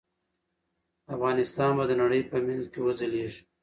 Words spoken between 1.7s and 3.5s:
به د نړۍ په منځ کې وځليږي.